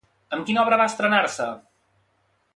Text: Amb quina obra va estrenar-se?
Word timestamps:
Amb 0.37 0.47
quina 0.47 0.63
obra 0.63 0.79
va 0.81 0.87
estrenar-se? 0.93 1.49